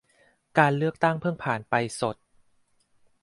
[0.57, 2.15] การเลือกตั้งเพิ่งผ่านไปสด